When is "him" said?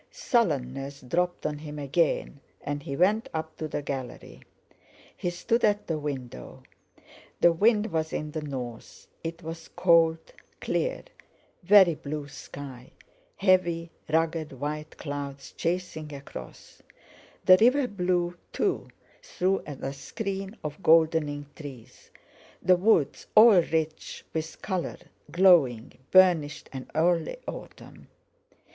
1.59-1.77